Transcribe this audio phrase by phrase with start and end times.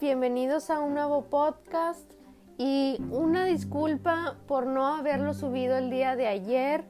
[0.00, 2.08] Bienvenidos a un nuevo podcast
[2.56, 6.84] y una disculpa por no haberlo subido el día de ayer.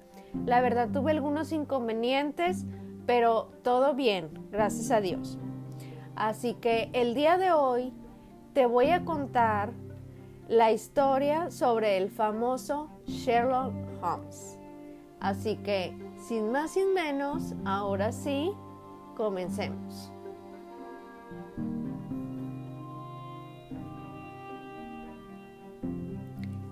[0.45, 2.67] La verdad tuve algunos inconvenientes,
[3.07, 5.39] pero todo bien, gracias a Dios.
[6.17, 7.95] Así que el día de hoy
[8.53, 9.73] te voy a contar
[10.47, 13.73] la historia sobre el famoso Sherlock
[14.03, 14.59] Holmes.
[15.19, 18.53] Así que, sin más sin menos, ahora sí,
[19.17, 20.13] comencemos.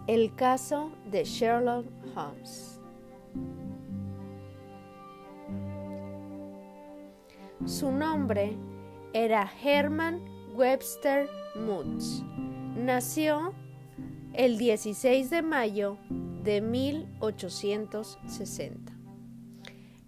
[0.07, 2.81] El caso de Sherlock Holmes.
[7.65, 8.57] Su nombre
[9.13, 10.21] era Herman
[10.55, 12.23] Webster Moods.
[12.77, 13.53] Nació
[14.33, 15.99] el 16 de mayo
[16.45, 18.93] de 1860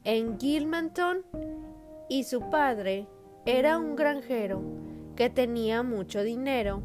[0.05, 1.25] en Gilmanton
[2.09, 3.07] y su padre
[3.45, 4.62] era un granjero
[5.17, 6.81] que tenía mucho dinero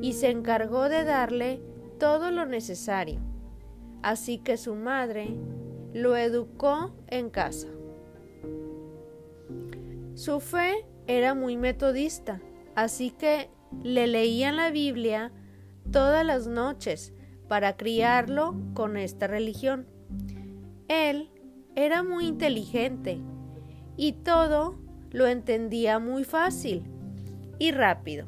[0.00, 1.60] y se encargó de darle
[2.00, 3.20] todo lo necesario.
[4.02, 5.36] Así que su madre
[5.92, 7.68] lo educó en casa.
[10.14, 12.40] Su fe era muy metodista,
[12.74, 13.50] así que
[13.84, 15.30] le leían la Biblia
[15.92, 17.12] todas las noches
[17.48, 19.86] para criarlo con esta religión.
[20.88, 21.30] Él
[21.76, 23.20] era muy inteligente
[23.96, 24.76] y todo
[25.10, 26.84] lo entendía muy fácil
[27.58, 28.26] y rápido.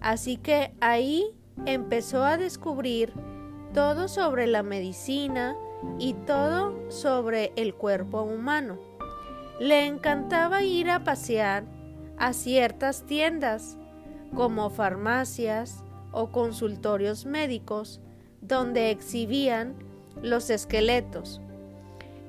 [0.00, 3.12] Así que ahí empezó a descubrir
[3.72, 5.56] todo sobre la medicina
[5.98, 8.78] y todo sobre el cuerpo humano.
[9.58, 11.64] Le encantaba ir a pasear
[12.18, 13.76] a ciertas tiendas
[14.34, 18.00] como farmacias o consultorios médicos
[18.40, 19.74] donde exhibían
[20.22, 21.40] los esqueletos.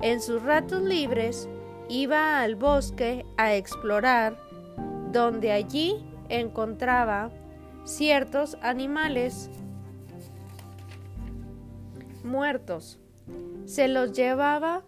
[0.00, 1.48] En sus ratos libres
[1.88, 4.38] iba al bosque a explorar,
[5.10, 7.30] donde allí encontraba
[7.88, 9.50] ciertos animales
[12.22, 13.00] muertos.
[13.64, 14.84] Se los llevaba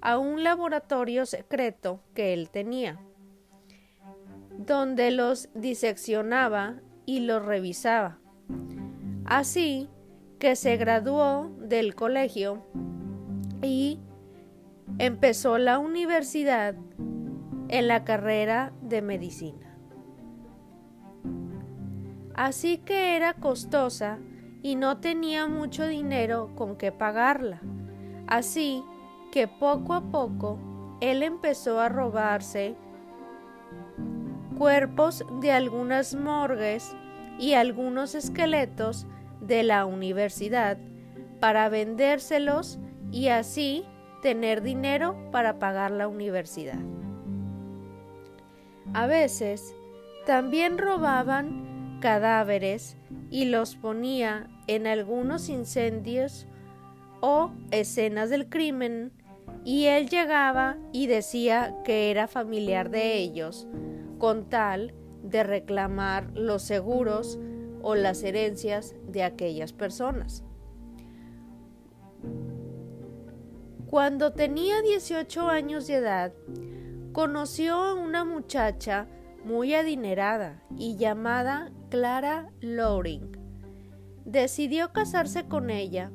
[0.00, 2.98] a un laboratorio secreto que él tenía,
[4.56, 8.18] donde los diseccionaba y los revisaba.
[9.26, 9.88] Así
[10.38, 12.64] que se graduó del colegio
[13.62, 14.00] y
[14.98, 16.74] empezó la universidad
[17.68, 19.67] en la carrera de medicina.
[22.38, 24.20] Así que era costosa
[24.62, 27.60] y no tenía mucho dinero con que pagarla.
[28.28, 28.84] Así
[29.32, 30.56] que poco a poco
[31.00, 32.76] él empezó a robarse
[34.56, 36.94] cuerpos de algunas morgues
[37.40, 39.08] y algunos esqueletos
[39.40, 40.78] de la universidad
[41.40, 42.78] para vendérselos
[43.10, 43.84] y así
[44.22, 46.78] tener dinero para pagar la universidad.
[48.94, 49.74] A veces
[50.24, 51.67] también robaban
[52.00, 52.96] cadáveres
[53.30, 56.46] y los ponía en algunos incendios
[57.20, 59.12] o escenas del crimen
[59.64, 63.66] y él llegaba y decía que era familiar de ellos
[64.18, 67.38] con tal de reclamar los seguros
[67.82, 70.44] o las herencias de aquellas personas.
[73.86, 76.32] Cuando tenía 18 años de edad,
[77.12, 79.06] conoció a una muchacha
[79.44, 83.36] muy adinerada y llamada Clara Loring.
[84.24, 86.10] Decidió casarse con ella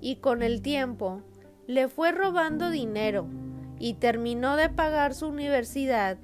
[0.00, 1.22] y con el tiempo
[1.66, 3.26] le fue robando dinero
[3.78, 6.18] y terminó de pagar su universidad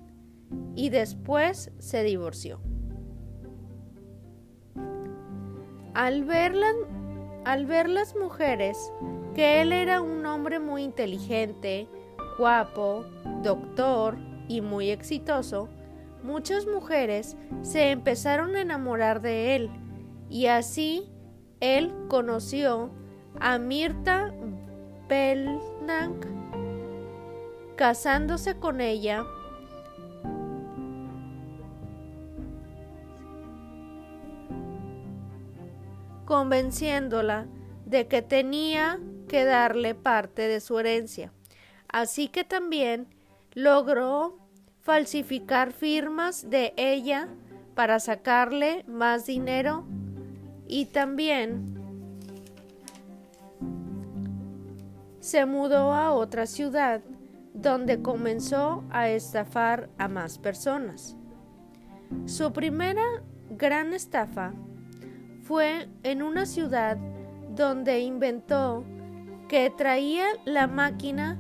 [0.76, 2.60] y después se divorció.
[5.94, 6.54] Al ver,
[7.44, 8.92] al ver las mujeres
[9.34, 11.88] que él era un hombre muy inteligente,
[12.38, 13.04] guapo,
[13.42, 14.16] doctor
[14.48, 15.68] y muy exitoso,
[16.24, 19.70] muchas mujeres se empezaron a enamorar de él
[20.30, 21.12] y así
[21.60, 22.90] él conoció
[23.38, 24.34] a Mirta
[25.06, 26.20] Belnang,
[27.76, 29.24] casándose con ella
[36.24, 37.46] convenciéndola
[37.84, 38.98] de que tenía
[39.28, 41.32] que darle parte de su herencia.
[41.88, 43.08] Así que también
[43.52, 44.43] logró
[44.84, 47.28] falsificar firmas de ella
[47.74, 49.86] para sacarle más dinero
[50.68, 51.74] y también
[55.20, 57.00] se mudó a otra ciudad
[57.54, 61.16] donde comenzó a estafar a más personas.
[62.26, 63.02] Su primera
[63.48, 64.52] gran estafa
[65.44, 66.98] fue en una ciudad
[67.56, 68.84] donde inventó
[69.48, 71.38] que traía la máquina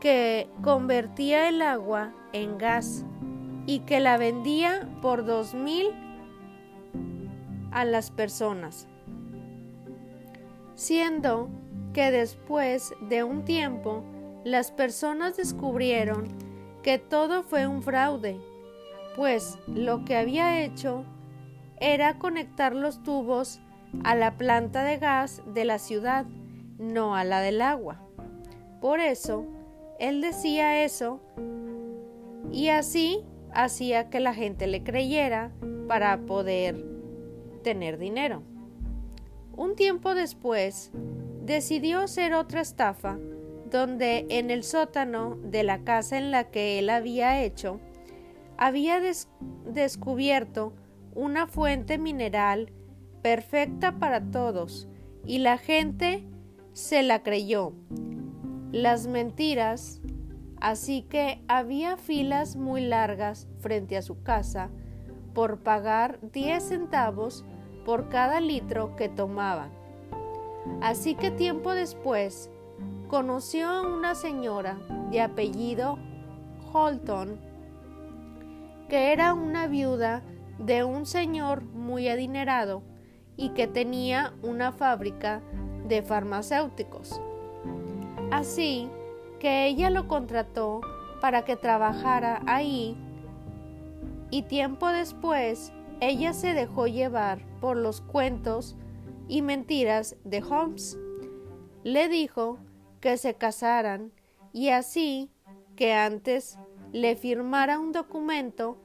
[0.00, 3.04] que convertía el agua en gas
[3.66, 5.88] y que la vendía por dos mil
[7.70, 8.88] a las personas,
[10.74, 11.48] siendo
[11.92, 14.04] que después de un tiempo
[14.44, 16.28] las personas descubrieron
[16.82, 18.40] que todo fue un fraude,
[19.16, 21.04] pues lo que había hecho
[21.80, 23.60] era conectar los tubos
[24.04, 26.24] a la planta de gas de la ciudad,
[26.78, 28.00] no a la del agua.
[28.80, 29.44] Por eso,
[29.98, 31.20] él decía eso
[32.52, 35.52] y así hacía que la gente le creyera
[35.86, 36.84] para poder
[37.62, 38.42] tener dinero.
[39.56, 40.92] Un tiempo después,
[41.42, 43.18] decidió hacer otra estafa
[43.70, 47.80] donde en el sótano de la casa en la que él había hecho,
[48.56, 49.00] había
[49.64, 50.72] descubierto
[51.14, 52.72] una fuente mineral
[53.22, 54.88] perfecta para todos
[55.26, 56.24] y la gente
[56.72, 57.72] se la creyó.
[58.72, 60.00] Las mentiras,
[60.60, 64.70] así que había filas muy largas frente a su casa
[65.34, 67.44] por pagar 10 centavos
[67.84, 69.70] por cada litro que tomaban.
[70.80, 72.50] Así que tiempo después
[73.08, 74.78] conoció a una señora
[75.10, 75.98] de apellido
[76.72, 77.40] Holton,
[78.88, 80.22] que era una viuda
[80.58, 82.82] de un señor muy adinerado
[83.36, 85.40] y que tenía una fábrica
[85.86, 87.20] de farmacéuticos.
[88.30, 88.90] Así
[89.38, 90.80] que ella lo contrató
[91.20, 92.96] para que trabajara ahí
[94.30, 98.76] y tiempo después ella se dejó llevar por los cuentos
[99.26, 100.96] y mentiras de Holmes.
[101.82, 102.58] Le dijo
[103.00, 104.12] que se casaran
[104.52, 105.30] y así
[105.76, 106.58] que antes
[106.92, 108.78] le firmara un documento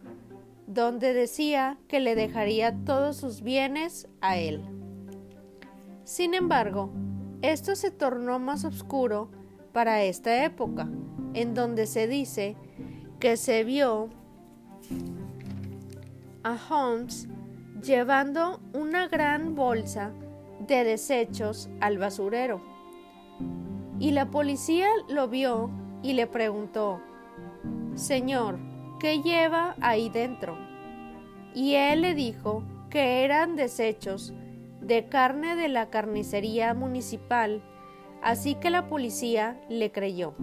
[0.67, 4.63] donde decía que le dejaría todos sus bienes a él.
[6.03, 6.89] Sin embargo,
[7.41, 9.29] esto se tornó más oscuro
[9.73, 10.87] para esta época,
[11.33, 12.55] en donde se dice
[13.19, 14.09] que se vio
[16.43, 17.27] a Holmes
[17.81, 20.13] llevando una gran bolsa
[20.67, 22.61] de desechos al basurero.
[23.99, 25.69] Y la policía lo vio
[26.01, 27.01] y le preguntó,
[27.95, 28.59] Señor,
[28.99, 30.57] ¿qué lleva ahí dentro?
[31.53, 34.33] Y él le dijo que eran desechos
[34.81, 37.63] de carne de la carnicería municipal,
[38.23, 40.33] así que la policía le creyó.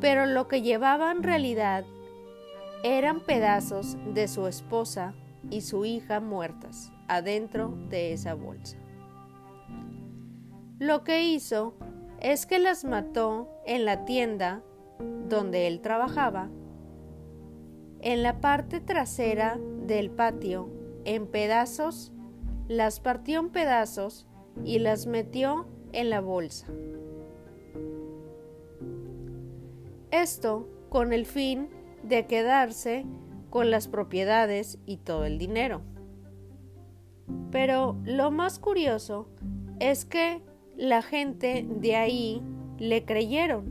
[0.00, 1.84] Pero lo que llevaba en realidad
[2.82, 5.14] eran pedazos de su esposa
[5.50, 8.76] y su hija muertas adentro de esa bolsa.
[10.78, 11.74] Lo que hizo
[12.20, 14.62] es que las mató en la tienda
[15.28, 16.48] donde él trabajaba,
[18.00, 20.70] en la parte trasera del patio,
[21.04, 22.12] en pedazos,
[22.68, 24.26] las partió en pedazos
[24.64, 26.66] y las metió en la bolsa.
[30.10, 31.68] Esto con el fin
[32.02, 33.04] de quedarse
[33.48, 35.82] con las propiedades y todo el dinero.
[37.50, 39.28] Pero lo más curioso
[39.78, 40.42] es que
[40.76, 42.42] la gente de ahí
[42.78, 43.64] le creyeron,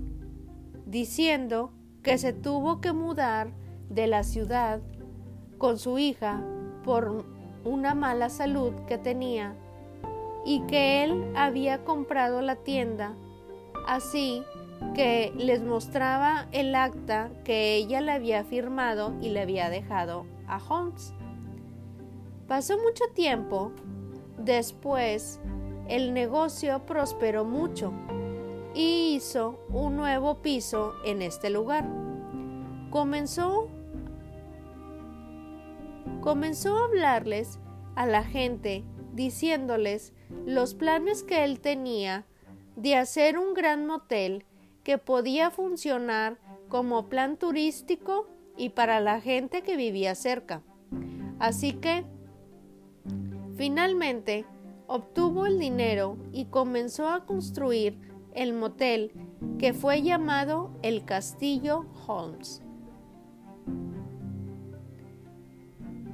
[0.85, 1.71] diciendo
[2.03, 3.51] que se tuvo que mudar
[3.89, 4.81] de la ciudad
[5.57, 6.43] con su hija
[6.83, 7.25] por
[7.63, 9.55] una mala salud que tenía
[10.45, 13.15] y que él había comprado la tienda,
[13.87, 14.43] así
[14.93, 20.57] que les mostraba el acta que ella le había firmado y le había dejado a
[20.57, 21.13] Holmes.
[22.47, 23.71] Pasó mucho tiempo
[24.37, 25.39] después
[25.87, 27.91] el negocio prosperó mucho
[28.73, 31.87] y hizo un nuevo piso en este lugar.
[32.89, 33.67] Comenzó
[36.21, 37.59] comenzó a hablarles
[37.95, 40.13] a la gente diciéndoles
[40.45, 42.25] los planes que él tenía
[42.75, 44.45] de hacer un gran motel
[44.83, 46.37] que podía funcionar
[46.69, 50.61] como plan turístico y para la gente que vivía cerca.
[51.39, 52.05] Así que,
[53.55, 54.45] finalmente,
[54.87, 57.97] obtuvo el dinero y comenzó a construir
[58.33, 59.11] el motel
[59.57, 62.61] que fue llamado el Castillo Holmes.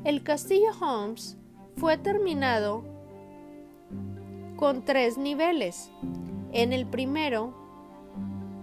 [0.04, 1.38] El Castillo Holmes
[1.78, 2.95] fue terminado
[4.56, 5.92] con tres niveles.
[6.52, 7.54] En el primero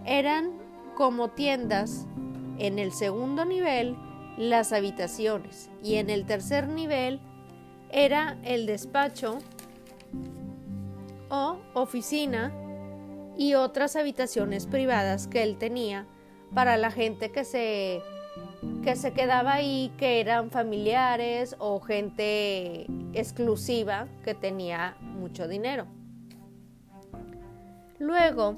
[0.04, 0.52] eran
[0.96, 2.06] como tiendas,
[2.58, 3.96] en el segundo nivel
[4.36, 7.20] las habitaciones y en el tercer nivel
[7.90, 9.38] era el despacho
[11.28, 12.52] o oficina
[13.36, 16.06] y otras habitaciones privadas que él tenía
[16.54, 18.02] para la gente que se
[18.82, 25.86] que se quedaba ahí, que eran familiares o gente exclusiva que tenía mucho dinero.
[27.98, 28.56] Luego,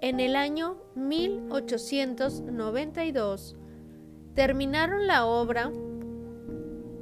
[0.00, 3.56] en el año 1892,
[4.38, 5.72] Terminaron la obra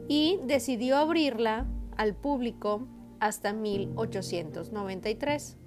[0.08, 1.66] y decidió abrirla
[1.98, 2.88] al público
[3.20, 5.58] hasta 1893.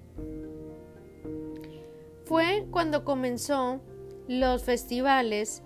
[2.26, 3.82] Fue cuando comenzó
[4.28, 5.62] los festivales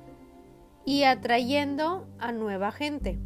[0.86, 3.20] y atrayendo a nueva gente.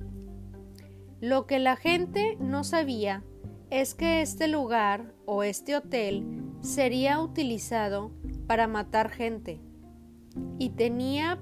[1.19, 3.23] Lo que la gente no sabía
[3.69, 6.25] es que este lugar o este hotel
[6.61, 8.11] sería utilizado
[8.45, 9.59] para matar gente
[10.59, 11.39] y tenía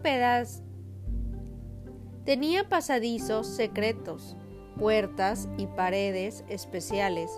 [2.24, 4.36] tenía pasadizos secretos,
[4.78, 7.30] puertas y paredes especiales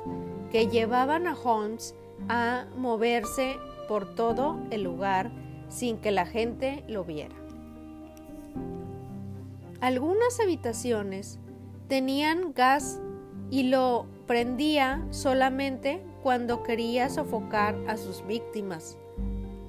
[0.52, 1.96] que llevaban a Holmes
[2.30, 3.58] a moverse
[3.88, 5.32] por todo el lugar
[5.70, 7.47] sin que la gente lo viera.
[9.80, 11.40] Algunas habitaciones
[11.88, 13.00] tenían gas
[13.52, 18.98] y lo prendía solamente cuando quería sofocar a sus víctimas.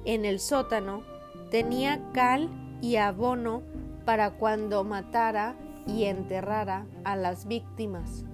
[0.05, 1.03] En el sótano
[1.51, 2.49] tenía cal
[2.81, 3.61] y abono
[4.03, 8.25] para cuando matara y enterrara a las víctimas.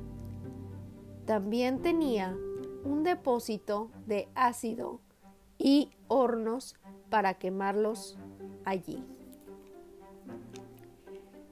[1.25, 2.37] También tenía
[2.83, 5.01] un depósito de ácido
[5.57, 6.75] y hornos
[7.09, 8.17] para quemarlos
[8.63, 9.03] allí.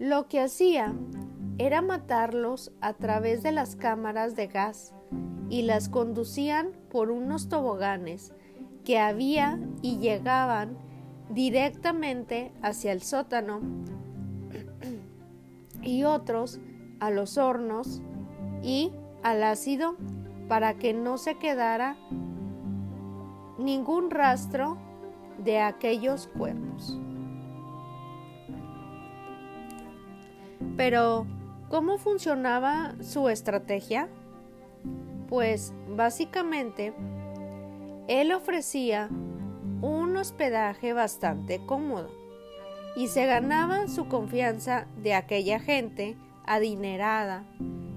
[0.03, 0.93] Lo que hacía
[1.57, 4.93] era matarlos a través de las cámaras de gas
[5.49, 8.33] y las conducían por unos toboganes
[8.83, 10.77] que había y llegaban
[11.29, 13.61] directamente hacia el sótano
[15.81, 16.59] y otros
[16.99, 18.01] a los hornos
[18.61, 18.91] y
[19.23, 19.95] al ácido
[20.49, 21.95] para que no se quedara
[23.57, 24.77] ningún rastro
[25.37, 26.99] de aquellos cuerpos.
[30.77, 31.25] Pero,
[31.69, 34.09] ¿cómo funcionaba su estrategia?
[35.27, 36.93] Pues básicamente,
[38.07, 39.09] él ofrecía
[39.81, 42.09] un hospedaje bastante cómodo
[42.95, 46.15] y se ganaba su confianza de aquella gente
[46.45, 47.43] adinerada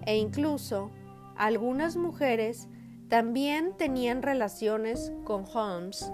[0.06, 0.90] e incluso
[1.36, 2.68] algunas mujeres
[3.08, 6.10] también tenían relaciones con Holmes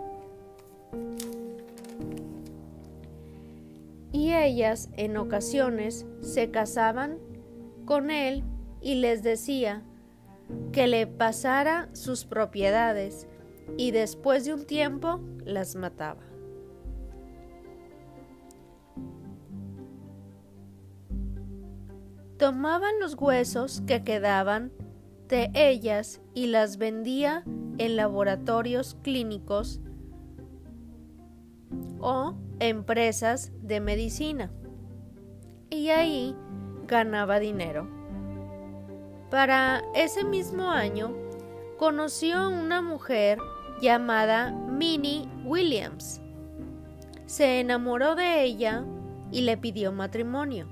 [4.13, 7.19] y ellas en ocasiones se casaban
[7.87, 8.45] con él
[8.81, 9.83] y les decía
[10.73, 13.27] que le pasara sus propiedades
[13.77, 16.23] y después de un tiempo las mataba.
[22.37, 24.73] Tomaban los huesos que quedaban
[25.29, 27.45] de ellas y las vendía
[27.79, 29.81] en laboratorios clínicos
[32.01, 34.51] o empresas de medicina.
[35.71, 36.37] Y ahí
[36.87, 37.89] ganaba dinero.
[39.31, 41.15] Para ese mismo año
[41.79, 43.39] conoció a una mujer
[43.81, 46.21] llamada Minnie Williams.
[47.27, 48.85] Se enamoró de ella
[49.31, 50.69] y le pidió matrimonio.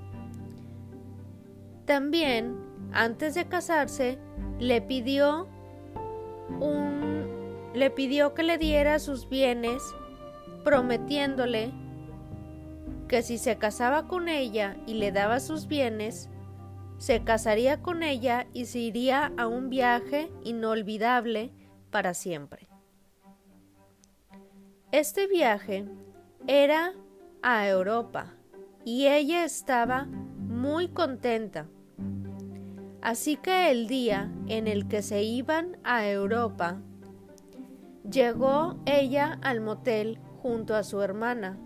[1.85, 2.55] También,
[2.93, 4.19] antes de casarse,
[4.59, 5.47] le pidió
[6.59, 7.01] un
[7.73, 9.81] le pidió que le diera sus bienes
[10.63, 11.71] prometiéndole
[13.07, 16.29] que si se casaba con ella y le daba sus bienes,
[16.97, 21.51] se casaría con ella y se iría a un viaje inolvidable
[21.89, 22.67] para siempre.
[24.91, 25.85] Este viaje
[26.47, 26.93] era
[27.41, 28.33] a Europa
[28.85, 31.67] y ella estaba muy contenta.
[33.01, 36.81] Así que el día en el que se iban a Europa,
[38.09, 41.57] llegó ella al motel junto a su hermana,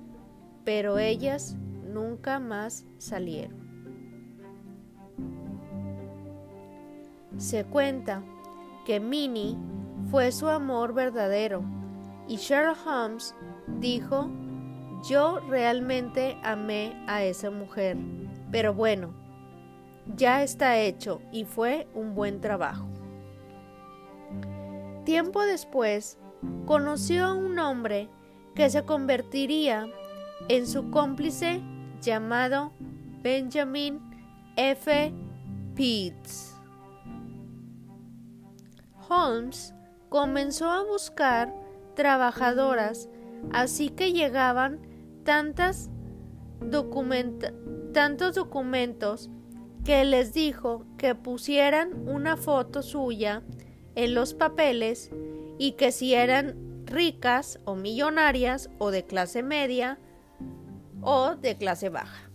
[0.64, 3.66] pero ellas nunca más salieron.
[7.38, 8.24] Se cuenta
[8.86, 9.58] que Minnie
[10.10, 11.64] fue su amor verdadero
[12.28, 13.36] y Sherlock Holmes
[13.80, 14.30] dijo,
[15.08, 17.98] yo realmente amé a esa mujer,
[18.52, 19.14] pero bueno,
[20.16, 22.88] ya está hecho y fue un buen trabajo.
[25.04, 26.18] Tiempo después,
[26.66, 28.10] conoció a un hombre
[28.56, 29.88] que se convertiría
[30.48, 31.62] en su cómplice
[32.02, 32.72] llamado
[33.22, 34.00] Benjamin
[34.56, 35.14] F.
[35.76, 36.56] Pitts.
[39.10, 39.74] Holmes
[40.10, 41.54] comenzó a buscar
[41.96, 43.10] trabajadoras,
[43.52, 44.80] así que llegaban
[45.24, 45.90] tantas
[47.94, 49.30] tantos documentos
[49.84, 53.44] que les dijo que pusieran una foto suya
[53.96, 55.12] en los papeles
[55.58, 60.00] y que si eran ricas o millonarias o de clase media
[61.02, 62.30] o de clase baja.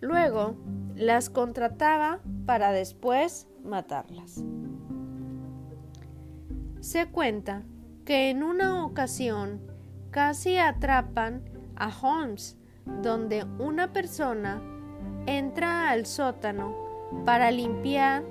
[0.00, 0.56] Luego
[0.96, 4.42] las contrataba para después matarlas.
[6.80, 7.62] Se cuenta
[8.04, 9.60] que en una ocasión
[10.10, 11.44] casi atrapan
[11.76, 12.58] a Holmes
[13.02, 14.60] donde una persona
[15.26, 16.74] entra al sótano
[17.24, 18.24] para limpiar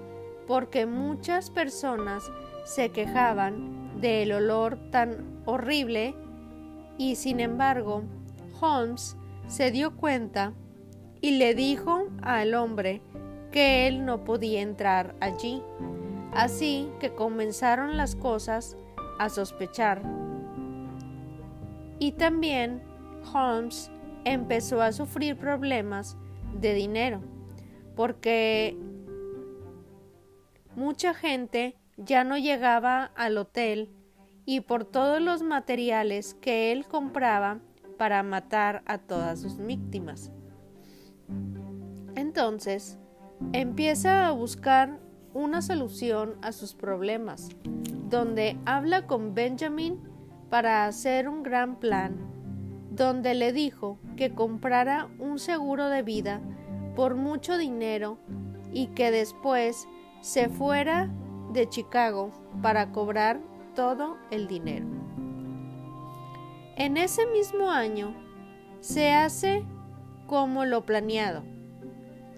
[0.48, 2.30] porque muchas personas
[2.66, 6.16] se quejaban del olor tan horrible
[6.98, 8.04] y sin embargo
[8.60, 9.16] Holmes
[9.48, 10.54] se dio cuenta
[11.22, 13.02] y le dijo al hombre
[13.52, 15.62] que él no podía entrar allí.
[16.34, 18.78] Así que comenzaron las cosas
[19.20, 20.02] a sospechar.
[22.00, 22.82] Y también
[23.34, 23.92] Holmes
[24.24, 26.18] empezó a sufrir problemas
[26.60, 27.22] de dinero,
[27.96, 28.78] porque
[30.76, 33.90] mucha gente ya no llegaba al hotel
[34.46, 37.60] y por todos los materiales que él compraba
[37.98, 40.32] para matar a todas sus víctimas.
[42.16, 42.98] Entonces,
[43.54, 45.00] empieza a buscar
[45.34, 47.50] una solución a sus problemas,
[48.10, 50.00] donde habla con Benjamin
[50.50, 52.18] para hacer un gran plan,
[52.90, 56.42] donde le dijo que comprara un seguro de vida
[56.96, 58.18] por mucho dinero
[58.74, 59.88] y que después
[60.20, 61.10] se fuera
[61.54, 62.32] de Chicago
[62.62, 63.40] para cobrar
[63.76, 64.86] todo el dinero.
[66.76, 68.16] En ese mismo año
[68.80, 69.64] se hace
[70.28, 71.44] como lo planeado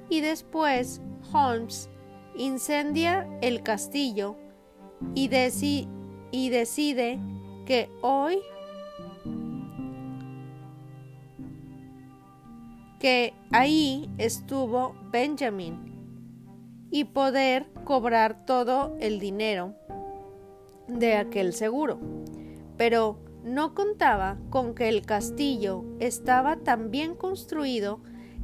[0.10, 1.02] y después
[1.32, 1.90] Holmes
[2.36, 4.36] incendia el castillo
[5.16, 5.30] y,
[6.32, 7.20] y decide
[7.66, 8.40] que hoy
[13.00, 15.93] que ahí estuvo Benjamin
[16.94, 19.74] y poder cobrar todo el dinero
[20.88, 21.98] de aquel seguro.
[22.78, 28.00] Pero no contaba con que el castillo estaba tan bien construido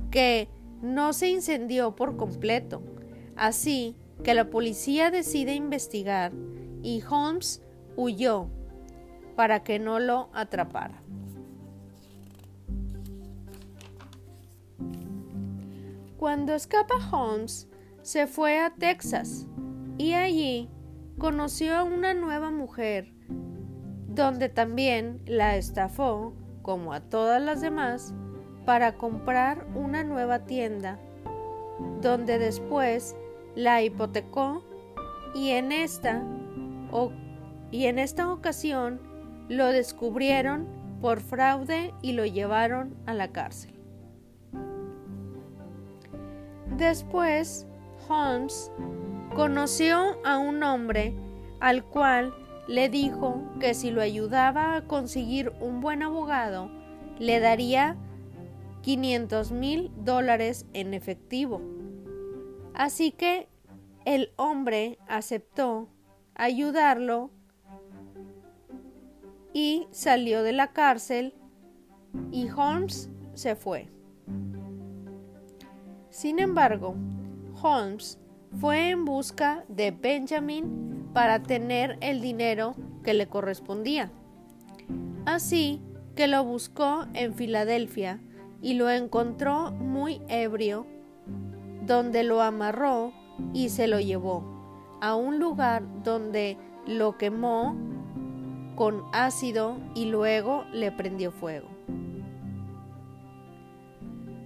[0.10, 0.50] que
[0.82, 2.82] no se incendió por completo.
[3.36, 6.32] Así que la policía decide investigar
[6.82, 7.62] y Holmes
[7.96, 8.48] huyó
[9.36, 11.04] para que no lo atrapara.
[16.18, 17.69] Cuando escapa Holmes,
[18.02, 19.48] se fue a Texas
[19.98, 20.70] y allí
[21.18, 23.14] conoció a una nueva mujer,
[24.08, 28.14] donde también la estafó, como a todas las demás,
[28.66, 31.00] para comprar una nueva tienda,
[32.02, 33.16] donde después
[33.56, 34.64] la hipotecó
[35.34, 36.24] y en esta,
[37.72, 39.02] y en esta ocasión
[39.50, 40.68] lo descubrieron
[41.02, 43.74] por fraude y lo llevaron a la cárcel.
[46.78, 47.68] Después,
[48.10, 48.72] Holmes
[49.36, 51.16] conoció a un hombre
[51.60, 52.34] al cual
[52.68, 56.70] le dijo que si lo ayudaba a conseguir un buen abogado,
[57.20, 57.96] le daría
[58.82, 61.62] 500 mil dólares en efectivo.
[62.74, 63.48] Así que
[64.06, 65.90] el hombre aceptó
[66.34, 67.30] ayudarlo
[69.54, 71.34] y salió de la cárcel
[72.32, 73.90] y Holmes se fue.
[76.10, 76.96] Sin embargo,
[77.62, 78.20] Holmes
[78.60, 84.12] fue en busca de Benjamin para tener el dinero que le correspondía.
[85.26, 85.82] Así
[86.16, 88.20] que lo buscó en Filadelfia
[88.62, 90.86] y lo encontró muy ebrio,
[91.86, 93.14] donde lo amarró
[93.54, 94.44] y se lo llevó
[95.02, 97.76] a un lugar donde lo quemó
[98.76, 101.79] con ácido y luego le prendió fuego.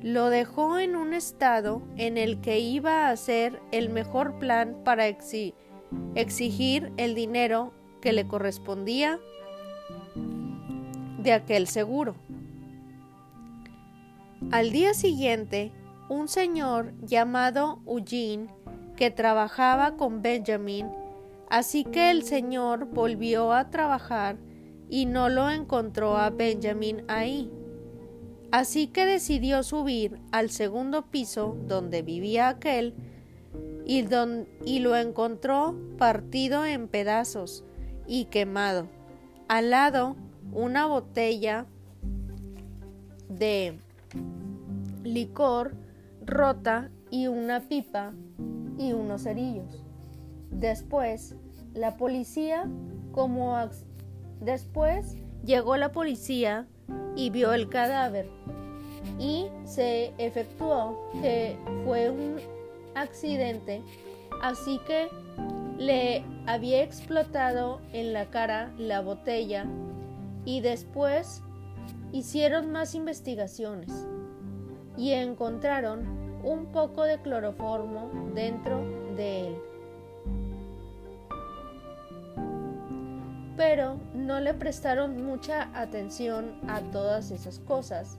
[0.04, 5.08] Lo dejó en un estado en el que iba a hacer el mejor plan para
[5.08, 9.18] exigir el dinero que le correspondía
[11.20, 12.16] de aquel seguro.
[14.52, 15.72] Al día siguiente,
[16.10, 18.54] un señor llamado Eugene,
[18.98, 20.92] que trabajaba con Benjamin,
[21.50, 24.36] así que el señor volvió a trabajar
[24.90, 27.50] y no lo encontró a Benjamin ahí.
[28.54, 32.94] Así que decidió subir al segundo piso donde vivía aquel
[33.84, 37.64] y, lo encontró partido en pedazos
[38.06, 38.90] y quemado.
[39.48, 40.16] Al lado
[40.52, 41.66] una botella
[43.28, 43.80] de
[45.02, 45.74] licor
[46.24, 48.14] rota y una pipa
[48.78, 49.84] y unos cerillos.
[50.52, 51.36] Después,
[51.74, 52.70] la policía,
[53.14, 53.58] como
[54.42, 56.68] después llegó la policía
[57.16, 58.30] y vio el cadáver
[59.20, 62.38] y se efectuó que fue un
[62.96, 63.82] accidente,
[64.42, 65.08] así que
[65.78, 69.66] le había explotado en la cara la botella
[70.46, 71.42] y después
[72.12, 74.08] hicieron más investigaciones
[74.98, 78.84] y encontraron un poco de cloroformo dentro
[79.16, 79.73] de él.
[83.56, 88.18] Pero no le prestaron mucha atención a todas esas cosas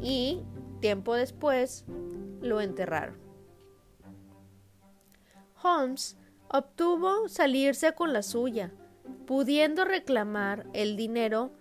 [0.00, 0.42] y
[0.80, 1.84] tiempo después
[2.40, 3.16] lo enterraron.
[5.62, 6.16] Holmes
[6.48, 8.72] obtuvo salirse con la suya,
[9.26, 11.52] pudiendo reclamar el dinero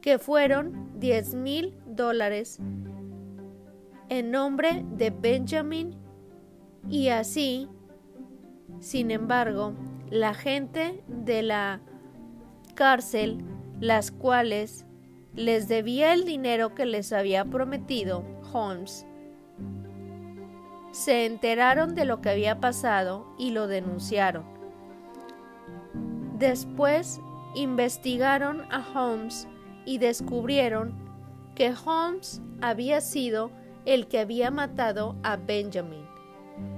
[0.00, 2.58] que fueron 10 mil dólares
[4.08, 5.96] en nombre de Benjamin
[6.88, 7.68] y así,
[8.80, 9.74] sin embargo,
[10.10, 11.80] la gente de la
[12.72, 13.44] cárcel,
[13.80, 14.86] las cuales
[15.34, 19.06] les debía el dinero que les había prometido Holmes,
[20.92, 24.44] se enteraron de lo que había pasado y lo denunciaron.
[26.38, 27.20] Después
[27.54, 29.46] investigaron a Holmes
[29.84, 30.94] y descubrieron
[31.54, 33.50] que Holmes había sido
[33.84, 36.04] el que había matado a Benjamin.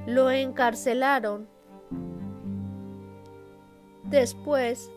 [0.06, 1.48] Lo encarcelaron.
[4.04, 4.90] Después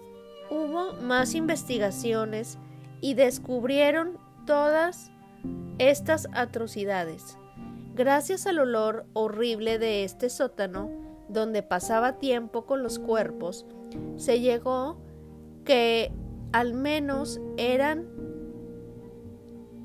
[0.50, 2.58] hubo más investigaciones
[3.02, 5.12] y descubrieron todas
[5.78, 7.38] estas atrocidades.
[7.96, 10.90] Gracias al olor horrible de este sótano,
[11.30, 13.66] donde pasaba tiempo con los cuerpos,
[14.18, 14.98] se llegó
[15.64, 16.12] que
[16.52, 18.08] al menos eran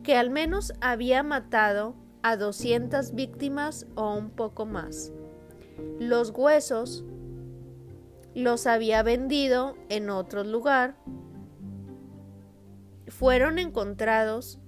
[0.02, 5.12] que al menos había matado a 200 víctimas o un poco más.
[5.98, 7.04] Los huesos
[8.34, 10.96] los había vendido en otro lugar.
[13.08, 14.60] Fueron encontrados,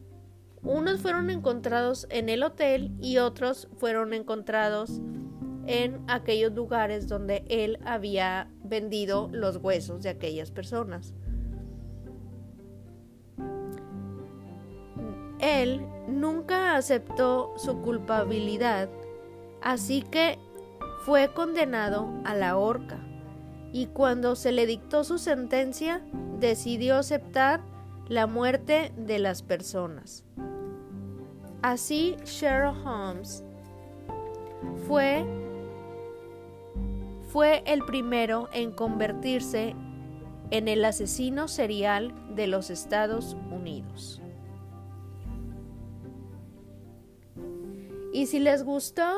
[0.63, 5.01] unos fueron encontrados en el hotel y otros fueron encontrados
[5.67, 11.15] en aquellos lugares donde él había vendido los huesos de aquellas personas.
[15.39, 18.89] Él nunca aceptó su culpabilidad,
[19.61, 20.39] así que
[21.05, 23.12] fue condenado a la horca
[23.73, 26.03] y cuando se le dictó su sentencia
[26.39, 27.63] decidió aceptar
[28.09, 30.25] la muerte de las personas.
[31.63, 33.45] Así Sherlock Holmes
[34.87, 35.25] fue,
[37.29, 39.75] fue el primero en convertirse
[40.51, 44.21] en el asesino serial de los Estados Unidos.
[48.13, 49.15] Y si les gustó,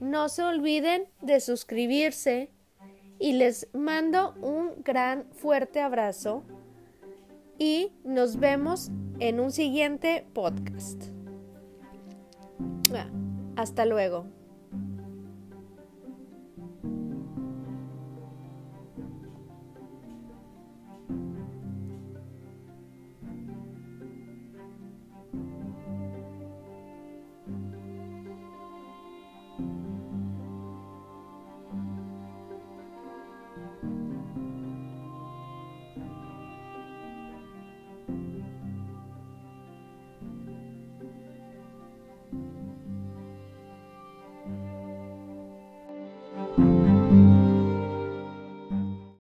[0.00, 2.50] no se olviden de suscribirse
[3.18, 6.44] y les mando un gran fuerte abrazo
[7.58, 11.04] y nos vemos en un siguiente podcast.
[12.94, 13.08] Ah,
[13.56, 14.37] hasta luego.